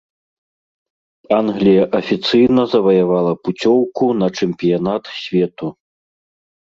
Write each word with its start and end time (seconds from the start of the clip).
Англія 1.39 1.83
афіцыйна 1.99 2.61
заваявала 2.73 3.33
пуцёўку 3.45 4.05
на 4.23 4.27
чэмпіянат 4.41 5.03
свету. 5.23 5.67